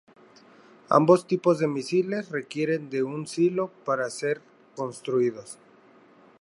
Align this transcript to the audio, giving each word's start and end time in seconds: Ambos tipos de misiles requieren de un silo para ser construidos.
Ambos 0.89 1.27
tipos 1.27 1.59
de 1.59 1.67
misiles 1.67 2.31
requieren 2.31 2.89
de 2.89 3.03
un 3.03 3.27
silo 3.27 3.71
para 3.85 4.09
ser 4.09 4.41
construidos. 4.75 5.59